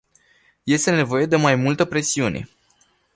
Este 0.65 0.91
nevoie 0.91 1.25
de 1.27 1.35
mai 1.35 1.55
multă 1.55 1.85
presiune. 1.85 2.49